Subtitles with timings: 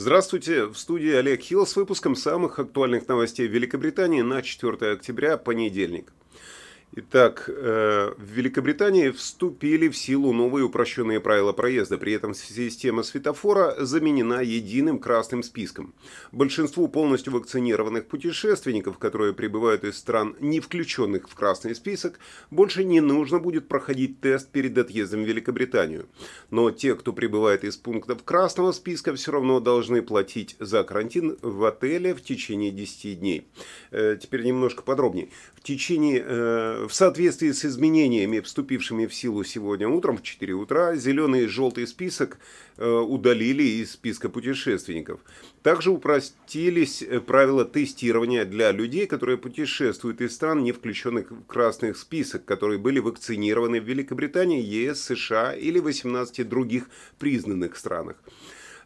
[0.00, 6.12] Здравствуйте, в студии Олег Хилл с выпуском самых актуальных новостей Великобритании на 4 октября, понедельник.
[6.96, 11.98] Итак, э, в Великобритании вступили в силу новые упрощенные правила проезда.
[11.98, 15.92] При этом система светофора заменена единым красным списком.
[16.32, 22.18] Большинству полностью вакцинированных путешественников, которые прибывают из стран, не включенных в красный список,
[22.50, 26.06] больше не нужно будет проходить тест перед отъездом в Великобританию.
[26.50, 31.64] Но те, кто прибывает из пунктов красного списка, все равно должны платить за карантин в
[31.66, 33.46] отеле в течение 10 дней.
[33.90, 35.28] Э, теперь немножко подробнее.
[35.54, 40.94] В течение э, в соответствии с изменениями, вступившими в силу сегодня утром в 4 утра,
[40.94, 42.38] зеленый и желтый список
[42.76, 45.20] э, удалили из списка путешественников.
[45.62, 51.94] Также упростились э, правила тестирования для людей, которые путешествуют из стран, не включенных в красный
[51.94, 58.16] список, которые были вакцинированы в Великобритании, ЕС, США или 18 других признанных странах.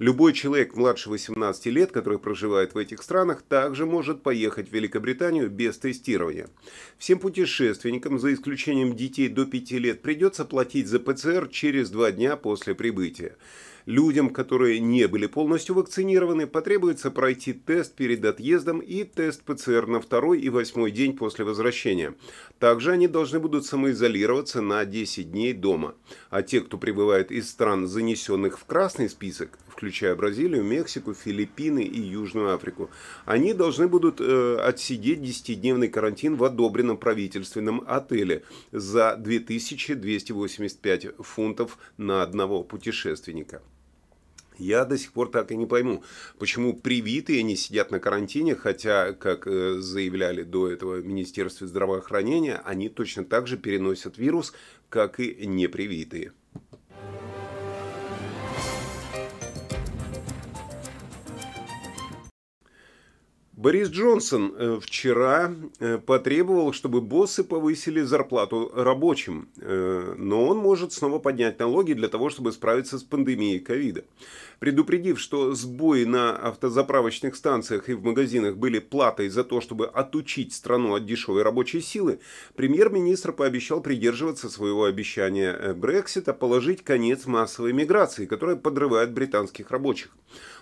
[0.00, 5.50] Любой человек младше 18 лет, который проживает в этих странах, также может поехать в Великобританию
[5.50, 6.48] без тестирования.
[6.96, 12.36] Всем путешественникам, за исключением детей до 5 лет, придется платить за ПЦР через 2 дня
[12.36, 13.36] после прибытия.
[13.86, 20.00] Людям, которые не были полностью вакцинированы, потребуется пройти тест перед отъездом и тест ПЦР на
[20.00, 22.14] второй и восьмой день после возвращения.
[22.58, 25.94] Также они должны будут самоизолироваться на 10 дней дома.
[26.30, 31.98] А те, кто прибывает из стран, занесенных в красный список, включая Бразилию, Мексику, Филиппины и
[31.98, 32.90] Южную Африку,
[33.24, 38.42] они должны будут э, отсидеть 10-дневный карантин в одобренном правительственном отеле
[38.72, 43.62] за 2285 фунтов на одного путешественника.
[44.58, 46.04] Я до сих пор так и не пойму,
[46.38, 52.60] почему привитые не сидят на карантине, хотя, как э, заявляли до этого в Министерстве здравоохранения,
[52.66, 54.52] они точно так же переносят вирус,
[54.90, 56.32] как и непривитые.
[63.52, 70.92] Борис Джонсон э, вчера э, потребовал, чтобы боссы повысили зарплату рабочим, э, но он может
[70.92, 74.04] снова поднять налоги для того, чтобы справиться с пандемией ковида.
[74.60, 80.54] Предупредив, что сбои на автозаправочных станциях и в магазинах были платой за то, чтобы отучить
[80.54, 82.20] страну от дешевой рабочей силы,
[82.54, 90.10] премьер-министр пообещал придерживаться своего обещания Брексита положить конец массовой миграции, которая подрывает британских рабочих.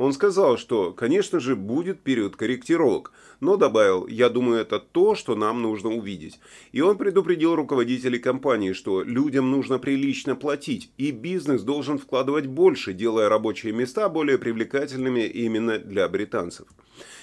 [0.00, 2.36] Он сказал, что, конечно же, будет период
[2.80, 6.40] корректировок, но добавил, я думаю, это то, что нам нужно увидеть.
[6.72, 12.92] И он предупредил руководителей компании, что людям нужно прилично платить, и бизнес должен вкладывать больше,
[12.92, 16.66] делая рабочие места более привлекательными именно для британцев.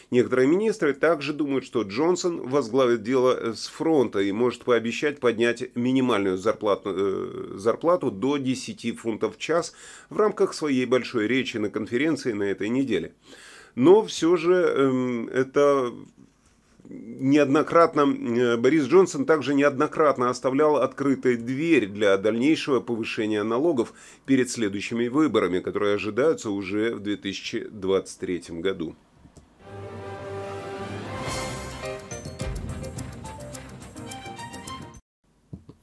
[0.10, 6.38] Некоторые министры также думают, что Джонсон возглавит дело с фронта и может пообещать поднять минимальную
[6.38, 9.74] зарплату, э, зарплату до 10 фунтов в час
[10.10, 13.12] в рамках своей большой речи на конференции на этой неделе.
[13.78, 15.94] Но все же э, это
[16.90, 23.94] неоднократно э, Борис Джонсон также неоднократно оставлял открытой дверь для дальнейшего повышения налогов
[24.26, 28.96] перед следующими выборами, которые ожидаются уже в 2023 году.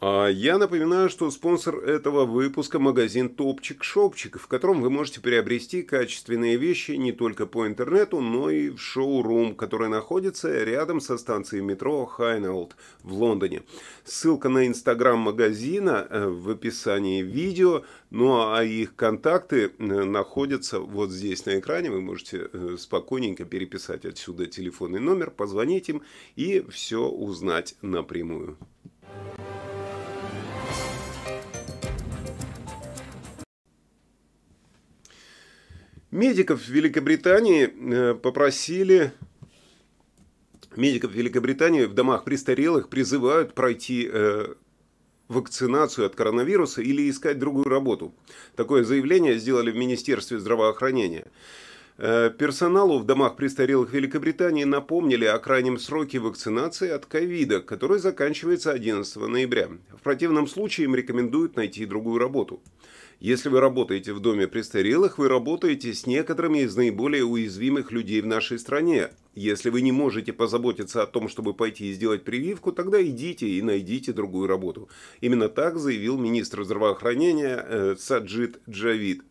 [0.04, 6.56] Я напоминаю, что спонсор этого выпуска– магазин Топчик Шопчик, в котором вы можете приобрести качественные
[6.56, 12.04] вещи не только по интернету, но и в шоу-рум, который находится рядом со станцией метро
[12.04, 13.62] Хайнолд в Лондоне.
[14.04, 21.12] Ссылка на инстаграм магазина э, в описании видео, ну а их контакты э, находятся вот
[21.12, 21.90] здесь на экране.
[21.90, 26.02] Вы можете э, спокойненько переписать отсюда телефонный номер, позвонить им
[26.36, 28.58] и все узнать напрямую.
[36.14, 39.12] Медиков в Великобритании э, попросили
[40.76, 44.54] медиков Великобритании в домах престарелых призывают пройти э,
[45.26, 48.14] вакцинацию от коронавируса или искать другую работу.
[48.54, 51.26] Такое заявление сделали в Министерстве здравоохранения.
[51.98, 58.70] Э, персоналу в домах престарелых Великобритании напомнили о крайнем сроке вакцинации от ковида, который заканчивается
[58.70, 59.68] 11 ноября.
[59.90, 62.62] В противном случае им рекомендуют найти другую работу.
[63.20, 68.26] Если вы работаете в доме престарелых, вы работаете с некоторыми из наиболее уязвимых людей в
[68.26, 69.10] нашей стране.
[69.34, 73.62] Если вы не можете позаботиться о том, чтобы пойти и сделать прививку, тогда идите и
[73.62, 74.88] найдите другую работу.
[75.20, 79.22] Именно так заявил министр здравоохранения э, Саджид Джавид.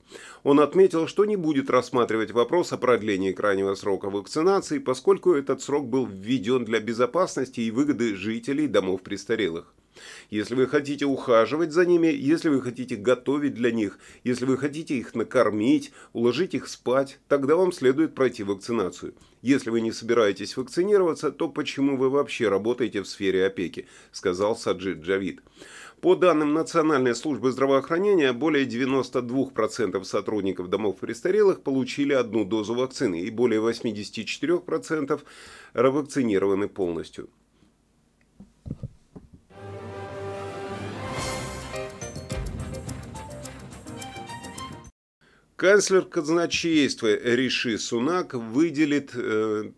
[0.43, 5.87] Он отметил, что не будет рассматривать вопрос о продлении крайнего срока вакцинации, поскольку этот срок
[5.87, 9.73] был введен для безопасности и выгоды жителей домов престарелых.
[10.29, 14.95] Если вы хотите ухаживать за ними, если вы хотите готовить для них, если вы хотите
[14.95, 19.13] их накормить, уложить их спать, тогда вам следует пройти вакцинацию.
[19.41, 25.01] Если вы не собираетесь вакцинироваться, то почему вы вообще работаете в сфере опеки, сказал Саджид
[25.01, 25.41] Джавид.
[26.03, 33.29] По данным Национальной службы здравоохранения, более 92% сотрудников домов престарелых получили одну дозу вакцины и
[33.29, 35.21] более 84%
[35.73, 37.29] вакцинированы полностью.
[45.63, 49.71] Канцлер казначейства Риши Сунак выделит э,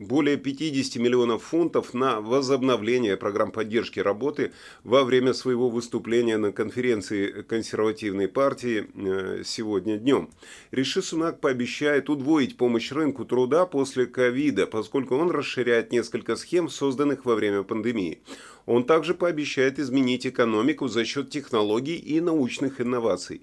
[0.00, 4.50] более 50 миллионов фунтов на возобновление программ поддержки работы
[4.82, 10.28] во время своего выступления на конференции консервативной партии э, сегодня днем.
[10.72, 17.24] Риши Сунак пообещает удвоить помощь рынку труда после ковида, поскольку он расширяет несколько схем, созданных
[17.24, 18.22] во время пандемии.
[18.66, 23.42] Он также пообещает изменить экономику за счет технологий и научных инноваций.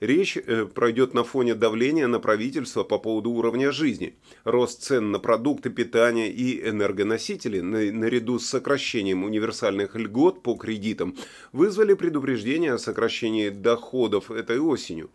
[0.00, 4.16] Речь э, пройдет на фоне давления на правительство по поводу уровня жизни.
[4.44, 11.16] Рост цен на продукты питания и энергоносители наряду с сокращением универсальных льгот по кредитам
[11.52, 15.10] вызвали предупреждение о сокращении доходов этой осенью.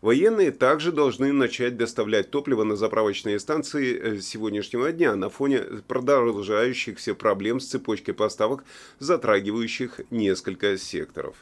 [0.00, 7.14] Военные также должны начать доставлять топливо на заправочные станции э, сегодняшнего дня на фоне продолжающихся
[7.14, 8.64] проблем с цепочкой поставок,
[8.98, 11.36] затрагивающих несколько секторов.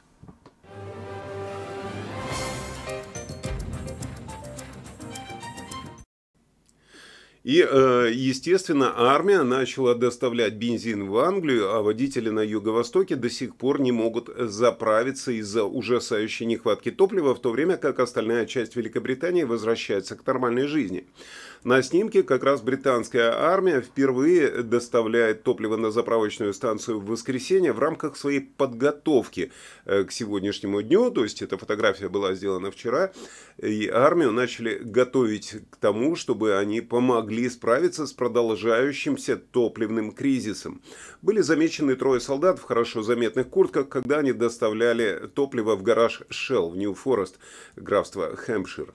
[7.44, 13.56] И, э, естественно, армия начала доставлять бензин в Англию, а водители на юго-востоке до сих
[13.56, 19.42] пор не могут заправиться из-за ужасающей нехватки топлива, в то время как остальная часть Великобритании
[19.42, 21.04] возвращается к нормальной жизни.
[21.64, 27.78] На снимке как раз британская армия впервые доставляет топливо на заправочную станцию в воскресенье в
[27.78, 29.52] рамках своей подготовки
[29.84, 31.12] э, к сегодняшнему дню.
[31.12, 33.12] То есть эта фотография была сделана вчера.
[33.58, 40.82] И армию начали готовить к тому, чтобы они помогли справиться с продолжающимся топливным кризисом.
[41.22, 46.70] Были замечены трое солдат в хорошо заметных куртках, когда они доставляли топливо в гараж Shell
[46.70, 47.38] в Нью-Форест,
[47.76, 48.92] графство Хэмпшир.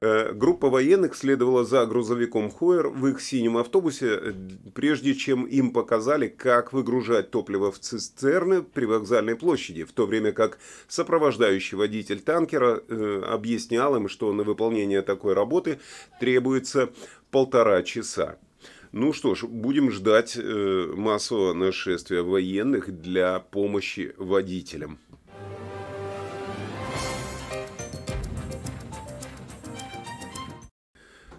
[0.00, 4.34] Э, группа военных следовала за грузовиком Хойер в их синем автобусе,
[4.72, 10.30] прежде чем им показали, как выгружать топливо в цистерны при вокзальной площади, в то время
[10.30, 15.80] как сопровождающий водитель танкера э, объяснял им, что на выполнение такой работы
[16.20, 16.90] требуется
[17.32, 18.38] полтора часа.
[18.92, 25.00] Ну что ж, будем ждать э, массового нашествия военных для помощи водителям.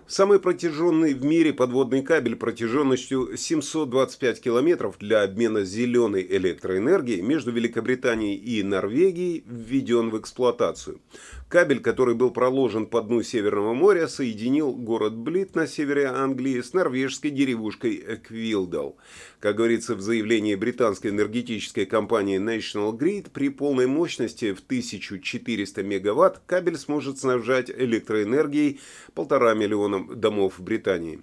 [0.10, 8.36] Самый протяженный в мире подводный кабель протяженностью 725 километров для обмена зеленой электроэнергией между Великобританией
[8.36, 11.00] и Норвегией введен в эксплуатацию.
[11.50, 16.74] Кабель, который был проложен по дну Северного моря, соединил город Блит на севере Англии с
[16.74, 18.98] норвежской деревушкой Эквилдал.
[19.40, 26.40] Как говорится в заявлении британской энергетической компании National Grid, при полной мощности в 1400 мегаватт
[26.46, 28.80] кабель сможет снабжать электроэнергией
[29.16, 31.20] полтора миллиона домов в Британии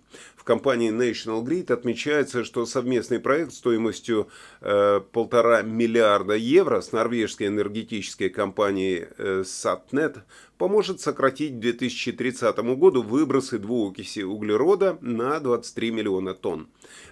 [0.46, 4.28] компании National Grid отмечается, что совместный проект стоимостью
[4.62, 10.15] э, полтора миллиарда евро с норвежской энергетической компанией э, Satnet
[10.58, 16.68] поможет сократить к 2030 году выбросы двуокиси углерода на 23 миллиона тонн.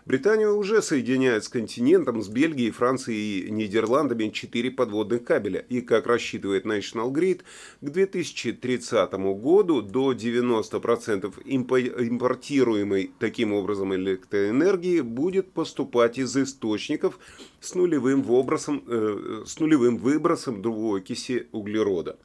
[0.07, 5.65] Британию уже соединяет с континентом, с Бельгией, Францией и Нидерландами четыре подводных кабеля.
[5.69, 7.43] И, как рассчитывает National Grid,
[7.81, 17.19] к 2030 году до 90% импортируемой таким образом электроэнергии будет поступать из источников
[17.61, 22.19] с нулевым, выбросом, э, с нулевым выбросом двуокиси углерода.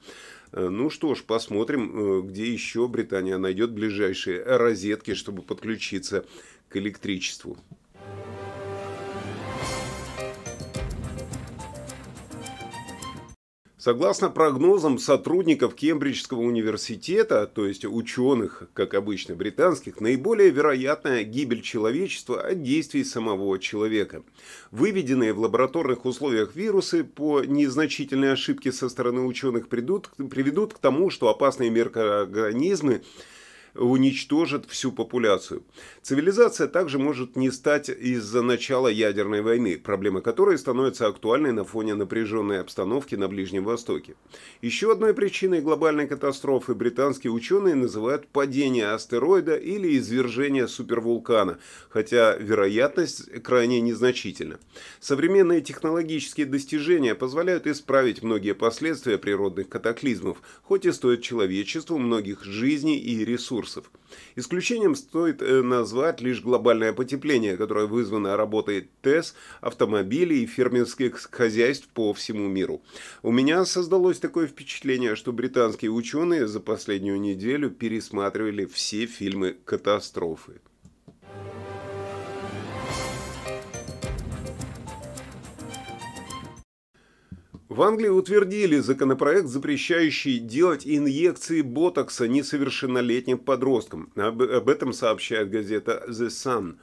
[0.52, 6.26] Э, ну что ж, посмотрим, э, где еще Британия найдет ближайшие розетки, чтобы подключиться
[6.70, 7.58] к электричеству.
[13.80, 22.42] Согласно прогнозам сотрудников Кембриджского университета, то есть ученых, как обычно британских, наиболее вероятная гибель человечества
[22.42, 24.24] от действий самого человека.
[24.72, 31.10] Выведенные в лабораторных условиях вирусы по незначительной ошибке со стороны ученых придут, приведут к тому,
[31.10, 33.04] что опасные микроорганизмы
[33.76, 35.64] уничтожит всю популяцию.
[36.02, 41.96] Цивилизация также может не стать из-за начала ядерной войны, проблема которой становится актуальной на фоне
[41.96, 44.16] напряженной обстановки на Ближнем Востоке.
[44.62, 51.60] Еще одной причиной глобальной катастрофы британские ученые называют падение астероида или извержение супервулкана,
[51.90, 54.60] хотя вероятность крайне незначительна.
[55.00, 62.98] Современные технологические достижения позволяют исправить многие последствия природных катаклизмов, хоть и стоят человечеству многих жизней
[62.98, 63.59] и ресурсов.
[64.36, 71.88] Исключением стоит э, назвать лишь глобальное потепление, которое вызвано работой ТЭС, автомобилей и фермерских хозяйств
[71.94, 72.82] по всему миру.
[73.24, 80.62] У меня создалось такое впечатление, что британские ученые за последнюю неделю пересматривали все фильмы катастрофы.
[87.70, 94.12] В Англии утвердили законопроект, запрещающий делать инъекции ботокса несовершеннолетним подросткам.
[94.16, 96.78] Об, об этом сообщает газета The Sun.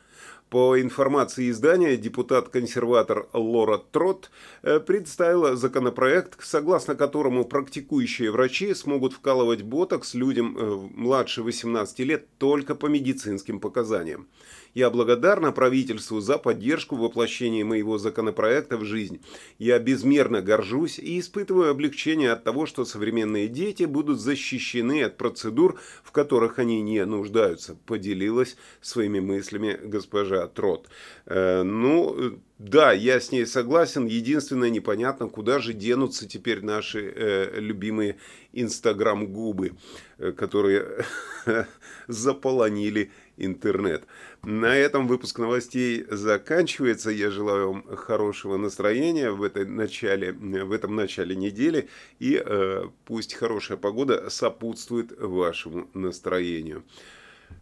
[0.50, 4.30] По информации издания, депутат-консерватор Лора Трот
[4.62, 12.28] э, представила законопроект, согласно которому практикующие врачи смогут вкалывать ботокс людям э, младше 18 лет
[12.38, 14.28] только по медицинским показаниям.
[14.76, 19.22] Я благодарна правительству за поддержку в воплощении моего законопроекта в жизнь.
[19.58, 25.80] Я безмерно горжусь и испытываю облегчение от того, что современные дети будут защищены от процедур,
[26.04, 30.88] в которых они не нуждаются, поделилась своими мыслями госпожа Трот.
[31.26, 34.06] Э, ну, да, я с ней согласен.
[34.06, 38.16] Единственное, непонятно, куда же денутся теперь наши э, любимые
[38.54, 39.72] инстаграм-губы,
[40.16, 41.04] э, которые
[42.08, 44.04] заполонили интернет.
[44.42, 47.10] На этом выпуск новостей заканчивается.
[47.10, 51.90] Я желаю вам хорошего настроения в, этой начале, в этом начале недели.
[52.20, 56.84] И э, пусть хорошая погода сопутствует вашему настроению.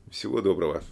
[0.08, 0.84] Всего доброго.